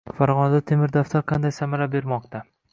Farg‘onada 0.19 0.61
"temir 0.71 0.95
daftar" 0.95 1.25
qanday 1.35 1.55
samara 1.61 1.91
bermoqda? 1.99 2.47